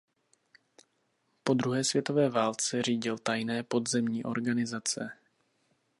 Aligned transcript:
Po 1.43 1.53
druhé 1.53 1.83
světové 1.83 2.29
válce 2.29 2.81
řídil 2.81 3.17
tajné 3.17 3.63
podzemní 3.63 4.23
organizace. 4.23 5.11